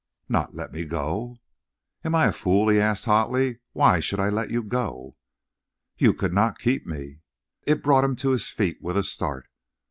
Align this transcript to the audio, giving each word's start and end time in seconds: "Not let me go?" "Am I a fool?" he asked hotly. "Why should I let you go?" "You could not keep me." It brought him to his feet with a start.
"Not 0.27 0.55
let 0.55 0.71
me 0.71 0.83
go?" 0.85 1.37
"Am 2.03 2.15
I 2.15 2.25
a 2.25 2.31
fool?" 2.31 2.69
he 2.69 2.79
asked 2.79 3.05
hotly. 3.05 3.59
"Why 3.73 3.99
should 3.99 4.19
I 4.19 4.29
let 4.29 4.49
you 4.49 4.63
go?" 4.63 5.15
"You 5.95 6.11
could 6.15 6.33
not 6.33 6.57
keep 6.57 6.87
me." 6.87 7.19
It 7.67 7.83
brought 7.83 8.03
him 8.03 8.15
to 8.15 8.31
his 8.31 8.49
feet 8.49 8.77
with 8.81 8.97
a 8.97 9.03
start. 9.03 9.47